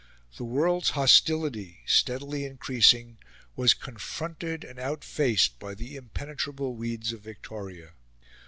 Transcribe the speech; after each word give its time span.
The 0.35 0.45
world's 0.45 0.89
hostility, 0.97 1.81
steadily 1.85 2.43
increasing, 2.43 3.19
was 3.55 3.75
confronted 3.75 4.63
and 4.63 4.79
outfaced 4.79 5.59
by 5.59 5.75
the 5.75 5.95
impenetrable 5.95 6.73
weeds 6.73 7.13
of 7.13 7.21
Victoria. 7.21 7.91